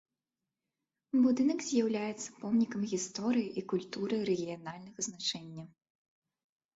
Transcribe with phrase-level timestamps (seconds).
[1.25, 5.63] Будынак з'яўляецца помнікам гісторыі і культуры рэгіянальнага значэння.